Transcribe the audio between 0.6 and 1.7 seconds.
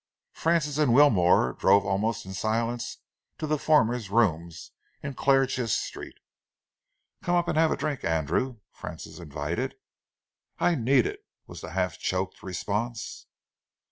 and Wilmore